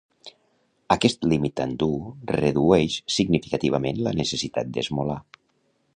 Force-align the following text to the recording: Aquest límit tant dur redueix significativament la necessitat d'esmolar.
Aquest 0.95 1.27
límit 1.33 1.53
tant 1.61 1.75
dur 1.83 1.99
redueix 2.37 2.97
significativament 3.19 4.01
la 4.09 4.15
necessitat 4.23 4.73
d'esmolar. 4.79 5.21